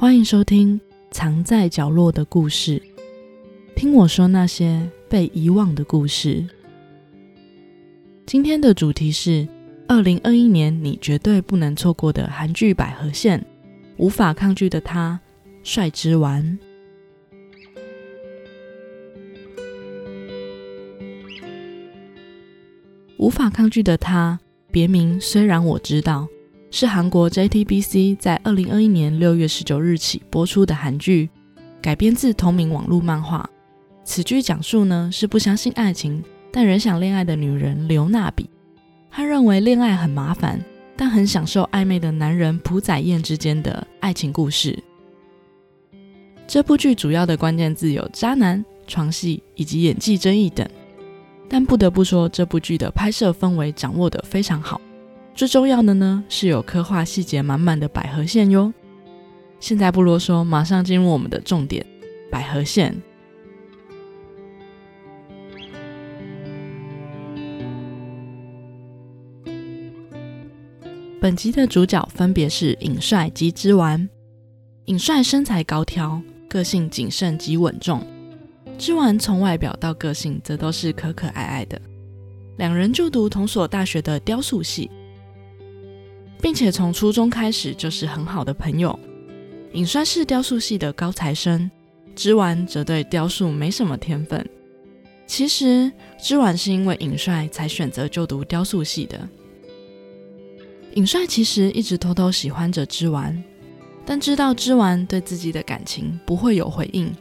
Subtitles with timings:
[0.00, 0.78] 欢迎收听
[1.10, 2.78] 《藏在角落的故事》，
[3.74, 6.46] 听我说那些被遗忘的故事。
[8.24, 9.48] 今天的主题是
[9.88, 13.44] 二零二一年你绝对不能错过的韩剧百合线，
[13.96, 15.18] 无法抗拒的他，
[15.64, 16.56] 帅之丸。
[23.16, 24.38] 无法抗拒的他，
[24.70, 26.28] 别名虽然我知道。
[26.70, 31.30] 是韩国 JTBC 在二零二一年六月十九日起播出的韩剧，
[31.80, 33.48] 改编自同名网络漫画。
[34.04, 38.48] 此剧讲述呢是不相信爱情但仍想恋爱的女人刘娜比，
[39.10, 40.62] 她认为恋爱很麻烦，
[40.94, 44.78] 但很享受暧昧的男人朴载彦之间的爱情故事。
[46.46, 50.68] 这部剧主要的关键字有渣男、床戏以及演技争议等，
[51.48, 54.78] 但不得不说这部剧的拍摄氛围掌握得非常好。
[55.38, 58.74] 最重要的呢，是有刻画细节满满的百合线哟。
[59.60, 61.86] 现在不啰嗦，马上进入我们的重点——
[62.28, 63.00] 百合线。
[71.20, 74.08] 本集的主角分别是尹帅及之丸。
[74.86, 78.00] 尹帅身材高挑，个性谨慎及稳重；
[78.76, 81.80] 之丸从外表到个性，则都是可可爱爱的。
[82.56, 84.90] 两人就读同所大学的雕塑系。
[86.48, 88.98] 并且从初中开始就是很好的朋友。
[89.74, 91.70] 尹帅是雕塑系的高材生，
[92.16, 94.42] 之丸则对雕塑没什么天分。
[95.26, 99.28] 其实之丸是因为尹帅才选择就读雕塑系的。
[100.94, 103.44] 尹帅其实一直偷偷喜欢着之丸，
[104.06, 107.14] 但知道之丸对自己的感情不会有回应，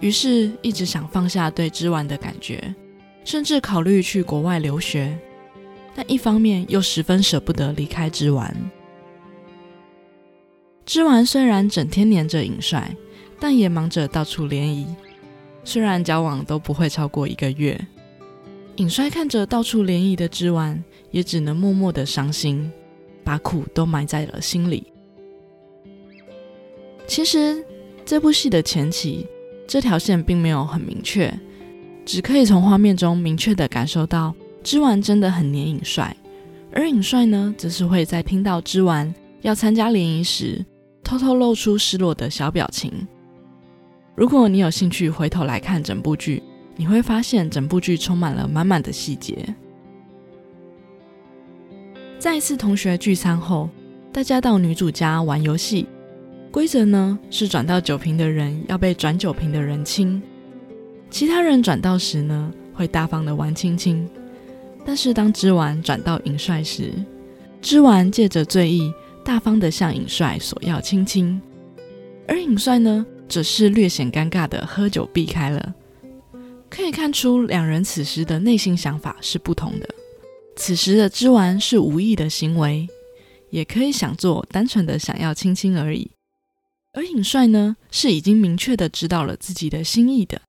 [0.00, 2.74] 于是一直想放下对之丸的感觉，
[3.22, 5.14] 甚至考虑去国外留学。
[5.94, 8.54] 但一方面又十分舍不得离开之丸。
[10.84, 12.96] 之丸虽然整天黏着尹帅，
[13.38, 14.86] 但也忙着到处联谊。
[15.64, 17.80] 虽然交往都不会超过一个月，
[18.76, 22.70] 尹帅看着到处联谊的之丸，也只能默默的伤心，
[23.22, 24.84] 把苦都埋在了心里。
[27.06, 27.64] 其实
[28.04, 29.26] 这部戏的前期，
[29.68, 31.32] 这条线并没有很明确，
[32.04, 34.34] 只可以从画面中明确的感受到。
[34.62, 36.16] 之丸真的很黏尹帅，
[36.72, 40.64] 而尹帅呢，则是会在听到之丸要参加联谊时，
[41.02, 42.92] 偷偷露出失落的小表情。
[44.14, 46.42] 如果你有兴趣回头来看整部剧，
[46.76, 49.54] 你会发现整部剧充满了满满的细节。
[52.18, 53.68] 在一次同学聚餐后，
[54.12, 55.88] 大家到女主家玩游戏，
[56.52, 60.22] 规则呢是转到酒瓶的人要被转酒瓶的人亲，
[61.10, 64.08] 其他人转到时呢，会大方的玩亲亲。
[64.84, 66.92] 但是当之丸转到尹帅时，
[67.60, 68.92] 之丸借着醉意，
[69.24, 71.40] 大方的向尹帅索要亲亲，
[72.26, 75.74] 而尹帅呢，则是略显尴尬的喝酒避开了。
[76.68, 79.88] 可以看出两人此时的内心想法是不同的。
[80.56, 82.88] 此时的之丸是无意的行为，
[83.50, 86.10] 也可以想做单纯的想要亲亲而已。
[86.94, 90.42] 而尹帅呢，是已经明确的知道了自己的心意的，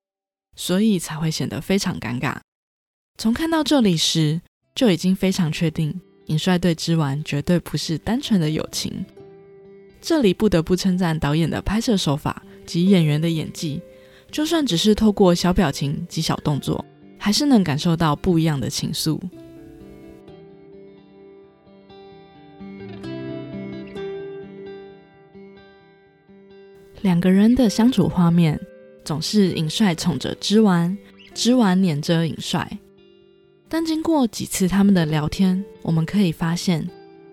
[0.55, 2.37] 所以才会显得非常尴尬。
[3.15, 4.41] 从看到这里时，
[4.75, 9.05] 就已经非常确定，尹帅对之丸绝对不是单纯的友情。
[10.01, 13.81] 这里不得不称赞导演的拍摄手法及演员的演技，
[14.29, 16.83] 就算只是透过小表情及小动作，
[17.17, 19.17] 还是能感受到不一样的情愫。
[27.01, 28.59] 两个人的相处画面，
[29.05, 30.97] 总是尹帅宠着之丸，
[31.33, 32.79] 之丸黏着尹帅。
[33.73, 36.87] 但经过几次他们的聊天，我们可以发现，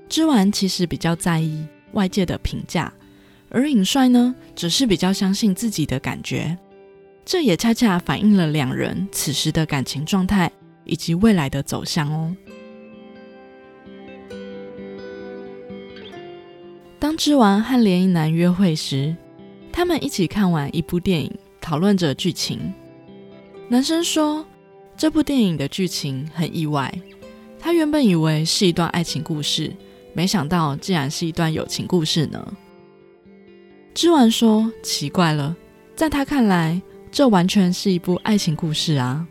[0.09, 2.91] 织丸其实比较在意外界的评价，
[3.51, 6.57] 而尹帅呢，只是比较相信自己的感觉。
[7.27, 10.51] 这也恰恰反映了两人此时的感情状态
[10.85, 12.35] 以及未来的走向哦。
[16.99, 19.15] 当织丸和联谊男约会时，
[19.71, 21.31] 他们一起看完一部电影，
[21.61, 22.73] 讨论着剧情。
[23.69, 24.47] 男生说。
[25.01, 26.93] 这部电影的剧情很意外，
[27.59, 29.75] 他原本以为是一段爱情故事，
[30.13, 32.53] 没想到竟然是一段友情故事呢。
[33.95, 35.57] 之丸说：“奇怪了，
[35.97, 39.27] 在他看来，这完全是一部爱情故事啊。”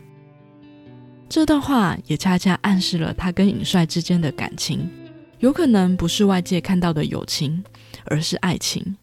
[1.30, 4.90] 这段话也恰恰暗示了他跟尹帅之间的感情，
[5.38, 7.62] 有可能不是外界看到的友情，
[8.06, 8.96] 而是爱情。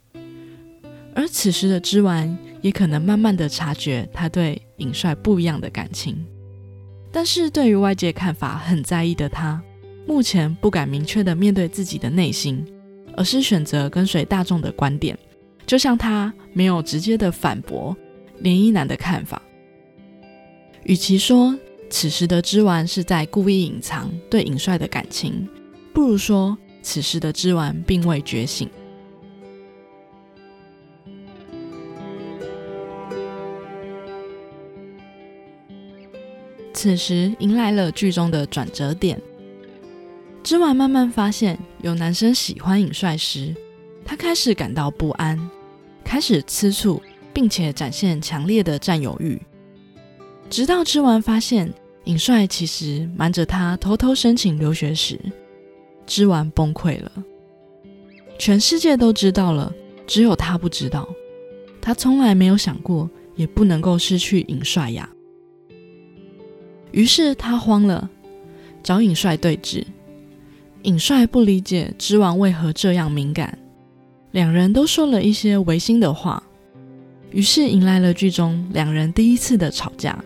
[1.15, 6.25] 而此时的之丸也可能慢慢的察觉他对尹帅不一样的感情。
[7.11, 9.61] 但是对于外界看法很在意的他，
[10.05, 12.65] 目前不敢明确的面对自己的内心，
[13.15, 15.17] 而是选择跟随大众的观点，
[15.65, 17.95] 就像他没有直接的反驳
[18.39, 19.41] 连衣男的看法。
[20.83, 21.57] 与其说
[21.89, 25.47] 此时的织丸是在故意隐藏对尹帅的感情，
[25.93, 28.69] 不如说此时的织丸并未觉醒。
[36.77, 39.19] 此时迎来了剧中的转折点。
[40.43, 43.51] 织丸慢慢发现有男生喜欢尹帅时，
[44.05, 45.49] 他开始感到不安，
[46.03, 47.01] 开始吃醋，
[47.33, 49.41] 并且展现强烈的占有欲。
[50.51, 55.19] 直到织丸发现尹帅其实瞒着他偷偷申请留学时，
[56.05, 57.11] 织丸崩溃了。
[58.37, 59.73] 全世界都知道了，
[60.05, 61.09] 只有他不知道。
[61.81, 65.09] 他从来没有想过，也不能够失去尹帅呀。
[66.97, 68.09] 于是他慌了，
[68.81, 69.83] 找尹帅对峙。
[70.81, 73.55] 尹帅不理解织王为何这样敏感，
[74.31, 76.41] 两人都说了一些违心的话，
[77.29, 80.17] 于是迎来了剧中两人第一次的吵架，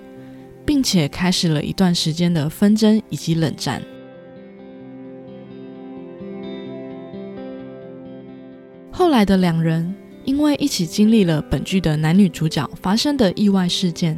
[0.66, 3.82] 并且开始了一段时间的纷争以及冷战。
[8.94, 9.94] 后来的两人
[10.24, 14.18] 因为一起经历了本剧的男女主角发生的意外事件，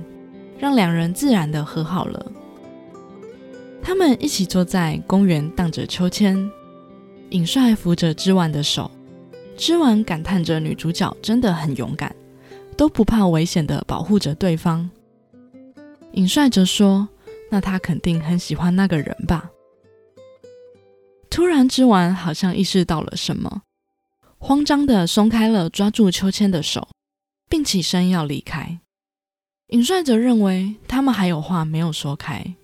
[0.60, 2.32] 让两人自然的和好了。
[3.84, 6.50] 他们一起坐在公园荡着秋千，
[7.32, 8.90] 尹帅扶着织丸的手，
[9.58, 12.16] 织丸感叹着女主角真的很勇敢，
[12.78, 14.90] 都不怕危险的保护着对方。
[16.14, 17.08] 尹帅则说
[17.52, 19.52] ：“那他肯定很喜欢那个人吧？”
[21.30, 23.64] 突然，织丸好像意识到了什么，
[24.38, 26.88] 慌张的松开了抓住秋千的手，
[27.50, 28.80] 并起身要离开。
[29.68, 32.56] 尹帅则认为他们还有话没有说开。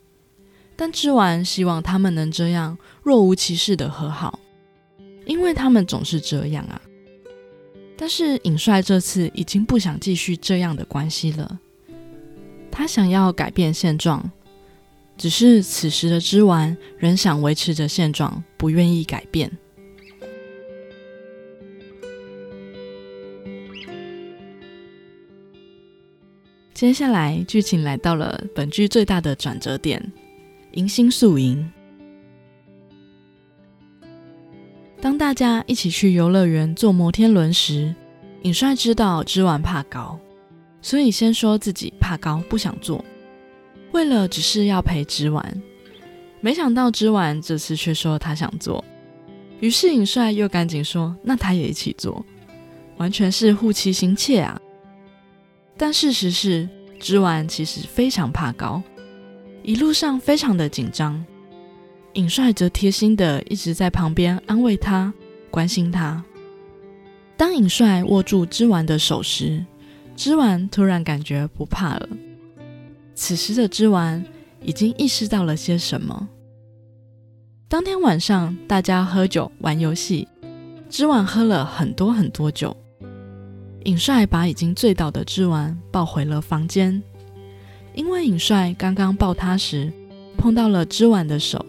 [0.80, 4.40] 但织丸希望他们能这样若无其事的和好，
[5.26, 6.82] 因为他们总是这样啊。
[7.98, 11.60] 但是尹帅这次已经不想继续这样的关系了，
[12.72, 14.32] 他想要改变现状，
[15.18, 19.52] 只是此时的织丸仍想维持着现状，不愿意改变。
[26.74, 30.10] 接下来剧情来到了本剧最大的转折点。
[30.74, 31.68] 迎新宿营。
[35.02, 37.94] 当大家一起去游乐园坐摩天轮时，
[38.44, 40.20] 尹帅知道织丸怕高，
[40.82, 43.04] 所以先说自己怕高，不想坐。
[43.94, 45.62] 为了只是要陪织丸，
[46.40, 48.84] 没想到织丸这次却说他想坐，
[49.60, 52.24] 于是尹帅又赶紧说：“那他也一起坐。”
[52.98, 54.62] 完全是护妻心切啊！
[55.78, 56.68] 但事实是，
[57.00, 58.84] 织丸其实非常怕高。
[59.70, 61.24] 一路上非常的紧张，
[62.14, 65.14] 尹帅则贴心的一直在旁边安慰他、
[65.52, 66.24] 关心他。
[67.38, 69.64] 当尹帅握住织丸的手时，
[70.16, 72.10] 织丸突然感觉不怕了。
[73.14, 74.26] 此时的织丸
[74.64, 76.28] 已经意识到了些什么。
[77.68, 80.28] 当天晚上，大家喝酒玩游戏，
[80.90, 82.76] 织丸喝了很多很多酒。
[83.84, 87.04] 尹帅把已经醉倒的织丸抱回了房间。
[88.00, 89.92] 因为尹帅刚刚抱他时
[90.38, 91.66] 碰到了织丸的手，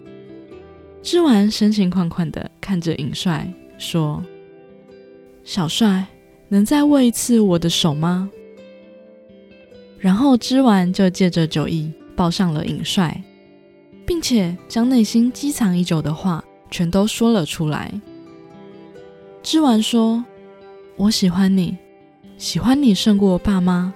[1.03, 3.45] 织丸深情款款的看着尹帅
[3.77, 4.23] 说
[5.43, 6.07] ：“小帅，
[6.47, 8.31] 能再握一次我的手吗？”
[9.99, 13.21] 然后织丸就借着酒意抱上了尹帅，
[14.07, 17.91] 并且将内心积藏已久的话全都说了出来。
[19.43, 20.23] 织丸说
[20.95, 21.75] ：“我喜欢你，
[22.37, 23.93] 喜欢你胜过爸妈。”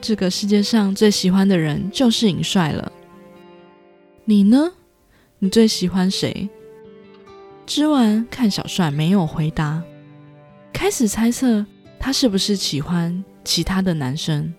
[0.00, 2.92] 这个世界上最喜欢的人就是尹帅了。
[4.24, 4.72] 你呢？
[5.38, 6.48] 你最喜欢谁？
[7.66, 9.82] 织完看小帅没有回答，
[10.72, 11.66] 开始猜测
[11.98, 14.52] 他是不是喜欢其他的男生，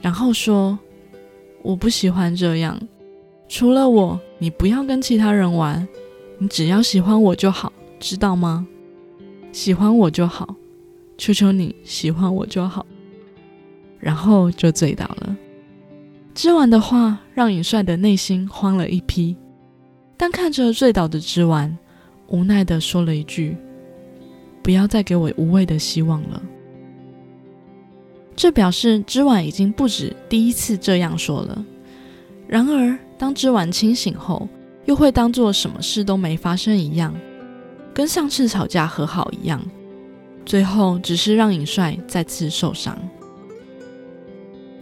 [0.00, 0.78] 然后说
[1.62, 2.80] ：“我不喜欢这样，
[3.48, 5.86] 除了我，你不要跟其他人玩，
[6.38, 8.66] 你只要喜欢我就好，知道吗？
[9.52, 10.56] 喜欢我就好，
[11.18, 12.86] 求求你喜欢我就好。”
[14.00, 15.36] 然后就醉倒了。
[16.34, 19.36] 织丸的话让尹帅的内心慌了一批，
[20.16, 21.76] 但看着醉倒的织丸，
[22.28, 23.56] 无奈的说了一句
[24.62, 26.42] ：“不要再给我无谓的希望了。”
[28.34, 31.62] 这表示织丸已经不止第一次这样说了。
[32.46, 34.48] 然而，当织丸清醒后，
[34.86, 37.14] 又会当做什么事都没发生一样，
[37.92, 39.60] 跟上次吵架和好一样，
[40.46, 42.96] 最后只是让尹帅再次受伤。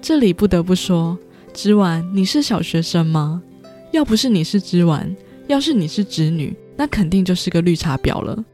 [0.01, 1.19] 这里不得不说，
[1.53, 3.43] 织丸，你是小学生吗？
[3.91, 5.15] 要不是你是织丸，
[5.49, 8.45] 要是你是织女，那肯定就是个绿茶婊了。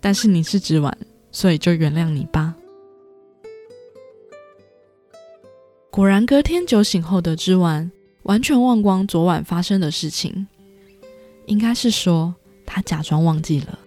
[0.00, 0.96] 但是你是织丸，
[1.32, 2.54] 所以就原谅你吧。
[5.90, 7.90] 果然，隔天酒醒后的之丸
[8.22, 10.46] 完全忘光昨晚发生的事情，
[11.46, 12.34] 应该是说
[12.64, 13.78] 他假装忘记了。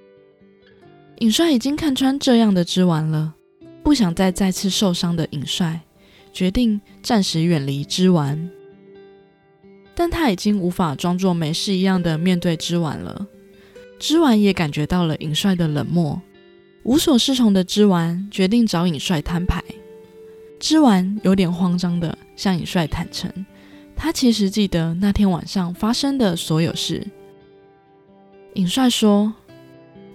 [1.19, 3.33] 尹帅已经看穿这样的之丸了，
[3.81, 5.79] 不想再再次受伤的尹帅
[6.33, 8.49] 决定暂时远离之丸，
[9.95, 13.27] 但他已经无法装作没事一样的面对之丸了。
[13.99, 16.19] 之丸也感觉到了尹帅的冷漠，
[16.83, 19.63] 无所适从的之丸决定找尹帅摊牌。
[20.59, 23.31] 之丸有点慌张的向尹帅坦诚，
[23.95, 27.05] 他其实记得那天晚上发生的所有事。
[28.55, 29.33] 尹帅说：“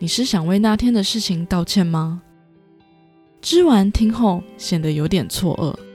[0.00, 2.22] 你是想为那天的事情道歉吗？”
[3.40, 5.87] 之丸听后显得有点错愕。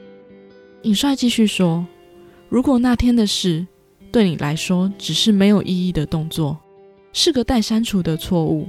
[0.83, 1.85] 尹帅继续说
[2.49, 3.65] ：“如果那天的事
[4.11, 6.57] 对你来说只是没有意义的动作，
[7.13, 8.67] 是个待删除的错误，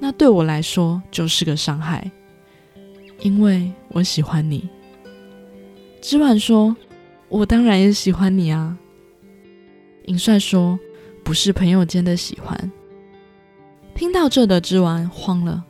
[0.00, 2.10] 那对我来说就是个伤害，
[3.20, 4.66] 因为我喜欢你。”
[6.00, 6.74] 之婉说
[7.28, 8.78] ：“我当然也喜欢你啊。”
[10.06, 10.78] 尹帅说
[11.22, 12.72] ：“不是朋友间的喜欢。”
[13.94, 15.62] 听到这的之婉慌了。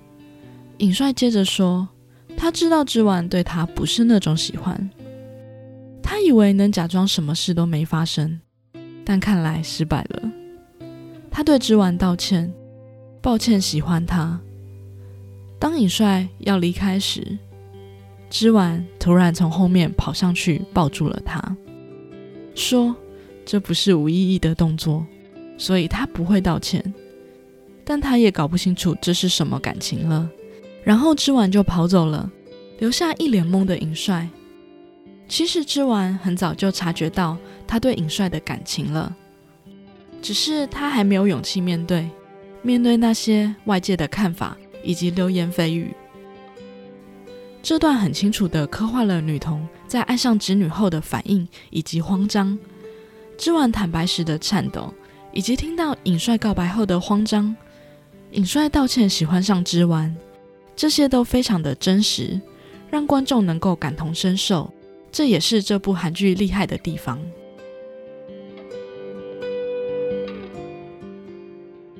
[0.76, 1.88] 尹帅接着说
[2.36, 4.88] ：“他知道之婉对他不是那种喜欢，
[6.10, 8.40] 他以为能假装什么事都没发生，
[9.04, 10.32] 但看来失败了。
[11.30, 12.50] 他对之婉道歉，
[13.20, 14.40] 抱歉喜欢他。
[15.58, 17.36] 当尹帅要离开时。”
[18.30, 21.54] 之晚突然从后面跑上去抱住了他，
[22.54, 22.96] 说
[23.44, 25.04] ：“这不是无意义的动作，
[25.58, 26.82] 所以他不会道歉。”
[27.84, 30.26] 但他也搞不清楚这是什么感情了。
[30.82, 32.32] 然后之晚就跑走了，
[32.78, 34.26] 留下一脸懵的尹帅。
[35.28, 39.14] 其实之晚很早就察觉到他对尹帅的感情了，
[40.22, 42.08] 只是他还没有勇气面对，
[42.62, 45.94] 面对那些外界的看法以及流言蜚语。
[47.62, 52.58] 这段很清楚地刻画了女童在爱上侄女后的反应以及慌张，
[53.36, 54.94] 之晚坦白时的颤抖，
[55.32, 57.54] 以及听到尹帅告白后的慌张。
[58.32, 60.16] 尹帅道歉喜欢上之丸，
[60.74, 62.40] 这些都非常的真实，
[62.90, 64.72] 让观众能够感同身受。
[65.10, 67.18] 这也是这部韩剧厉害的地方。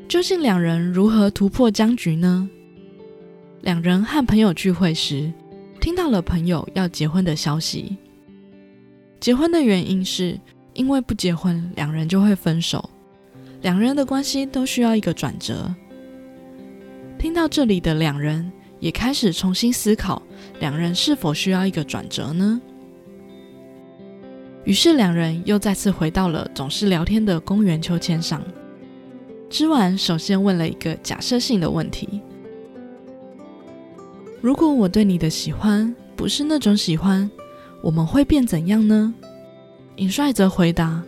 [0.09, 2.49] 究竟两人如何突破僵局呢？
[3.61, 5.33] 两人和朋友聚会时。
[5.81, 7.97] 听到了朋友要结婚的消息，
[9.21, 10.38] 结婚的原因是
[10.75, 12.91] 因为不结婚，两人就会分手，
[13.62, 15.73] 两人的关系都需要一个转折。
[17.17, 18.50] 听到这里的两人
[18.81, 20.21] 也开始重新思考，
[20.59, 22.61] 两人是否需要一个转折呢？
[24.68, 28.42] 于是两人又再次回到了总是聊天的公园秋千上。
[29.48, 32.20] 之晚首先问了一个假设性的问题。
[34.42, 37.30] 如果我对你的喜欢不是那种喜欢，
[37.82, 39.14] 我们会变怎样呢？
[39.96, 41.02] 尹帅则回答：“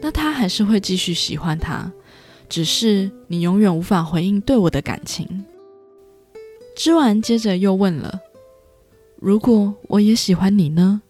[0.00, 1.92] 那他还是会继续喜欢他，
[2.48, 5.44] 只是你永远无法回应对我的感情。”
[6.74, 8.18] 之完接着又问了
[9.20, 11.02] ：“如果我也喜欢你呢？”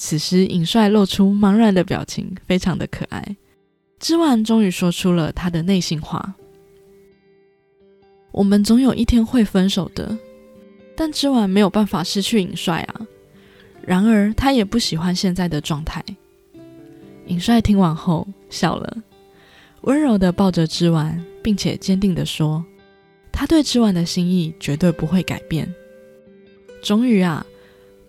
[0.00, 3.36] 此时尹帅露出茫然的表情，非常的可爱。
[3.98, 6.36] 之完终于说出了他的内心话。
[8.30, 10.16] 我们总有一天会分手的，
[10.94, 13.00] 但之晚没有办法失去尹帅啊。
[13.82, 16.02] 然而他也不喜欢现在的状态。
[17.26, 18.96] 尹帅听完后笑了，
[19.80, 22.64] 温柔的抱着之晚，并且坚定的说
[23.32, 25.68] ：“他对之晚的心意绝对不会改变。”
[26.84, 27.44] 终于啊，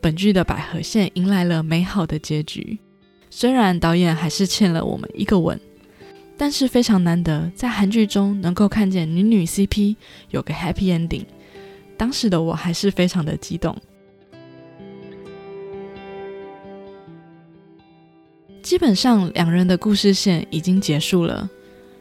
[0.02, 2.80] 本剧的百合线迎来了美好的结局。
[3.30, 5.60] 虽然导演还是欠了我们一个吻。
[6.42, 9.98] 但是非常难得，在韩剧中能够看见女女 CP
[10.30, 11.26] 有个 happy ending，
[11.98, 13.76] 当时的我还是非常的激动。
[18.64, 21.50] 基本上两人的故事线已经结束了，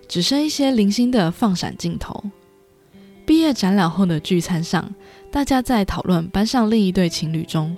[0.06, 2.22] 只剩一些零星的放闪镜头。
[3.26, 4.88] 毕业展览后的聚餐上，
[5.32, 7.76] 大家在讨论班上另一对情侣中，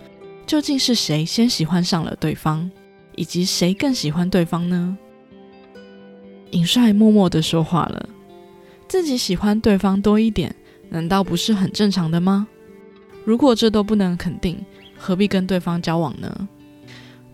[0.51, 2.69] 究竟是谁先喜欢上了对方，
[3.15, 4.99] 以及谁更喜欢对方呢？
[6.51, 8.09] 尹帅默默的说话了，
[8.89, 10.53] 自己喜欢对方多一点，
[10.89, 12.49] 难道不是很正常的吗？
[13.25, 14.59] 如果这都不能肯定，
[14.99, 16.49] 何必跟对方交往呢？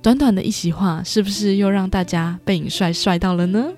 [0.02, 3.72] 短短的一席话，是不是又让大家被尹帅帅到了呢？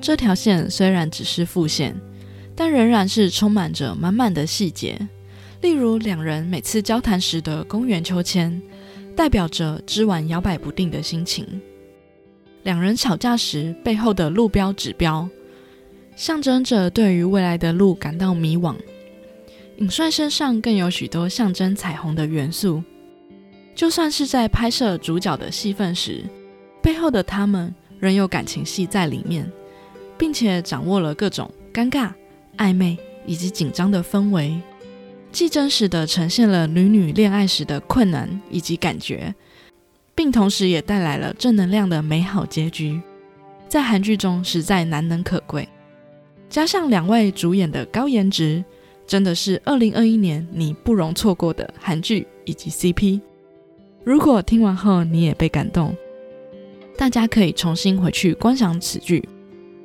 [0.00, 1.94] 这条线虽然只是副线，
[2.56, 4.98] 但仍然是充满着满满的细节。
[5.60, 8.60] 例如，两人每次交谈时的公园秋千，
[9.16, 11.46] 代表着织完摇摆不定的心情。
[12.64, 15.28] 两人吵架时背后的路标指标，
[16.16, 18.74] 象征着对于未来的路感到迷惘。
[19.78, 22.82] 尹帅身上更有许多象征彩虹的元素，
[23.74, 26.22] 就算是在拍摄主角的戏份时，
[26.80, 29.50] 背后的他们仍有感情戏在里面，
[30.16, 32.12] 并且掌握了各种尴尬、
[32.56, 34.60] 暧昧以及紧张的氛围，
[35.32, 39.34] 既真实的呈现了女女恋爱时的困难以及感觉，
[40.14, 43.00] 并同时也带来了正能量的美好结局，
[43.68, 45.68] 在韩剧中实在难能可贵。
[46.48, 48.64] 加上两位主演的高颜值。
[49.06, 53.20] 真的是二零二一年你不容错过的韩剧以及 CP。
[54.02, 55.94] 如果听完后你也被感动，
[56.96, 59.28] 大家可以重新回去观赏此剧，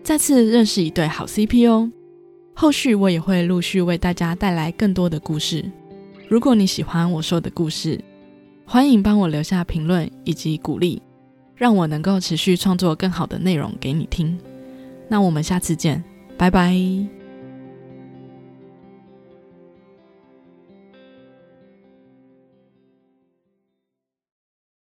[0.01, 1.91] 再次认识一对好 CP 哦。
[2.61, 5.63] 后续我也会陆续为大家带来更多的故事。
[6.27, 7.97] 如果你喜欢我说的故事，
[8.65, 11.01] 欢迎帮我留下评论以及鼓励，
[11.55, 14.37] 让我能够持续创作更好的内容给你听。
[15.07, 16.03] 那我们下次见，
[16.37, 17.18] 拜拜。